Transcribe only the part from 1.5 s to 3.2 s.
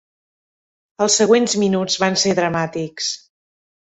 minuts van ser dramàtics.